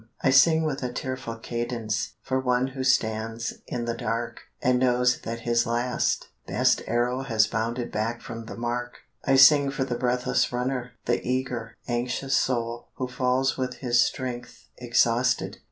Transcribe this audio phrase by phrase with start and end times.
[0.23, 5.21] I sing with a tearful cadence For one who stands in the dark, And knows
[5.21, 8.97] that his last, best arrow Has bounded back from the mark.
[9.25, 14.65] I sing for the breathless runner, The eager, anxious soul, Who falls with his strength
[14.79, 15.59] exhausted.